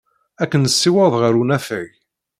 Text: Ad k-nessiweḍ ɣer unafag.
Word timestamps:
Ad 0.41 0.47
k-nessiweḍ 0.51 1.13
ɣer 1.21 1.33
unafag. 1.41 1.89